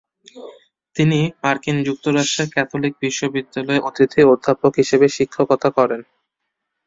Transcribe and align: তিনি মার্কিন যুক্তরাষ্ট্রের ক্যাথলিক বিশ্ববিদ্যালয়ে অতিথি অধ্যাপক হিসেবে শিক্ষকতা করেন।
তিনি 0.95 1.19
মার্কিন 1.41 1.77
যুক্তরাষ্ট্রের 1.87 2.51
ক্যাথলিক 2.53 2.93
বিশ্ববিদ্যালয়ে 3.01 3.85
অতিথি 3.89 4.21
অধ্যাপক 4.25 4.71
হিসেবে 4.81 5.07
শিক্ষকতা 5.17 5.69
করেন। 5.77 6.01